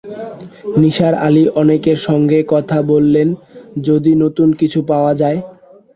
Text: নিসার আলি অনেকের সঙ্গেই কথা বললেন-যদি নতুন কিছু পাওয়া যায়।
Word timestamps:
নিসার 0.77 1.13
আলি 1.25 1.43
অনেকের 1.61 1.97
সঙ্গেই 2.07 2.45
কথা 2.53 2.77
বললেন-যদি 2.91 4.11
নতুন 4.23 4.49
কিছু 4.59 4.79
পাওয়া 4.89 5.13
যায়। 5.21 5.39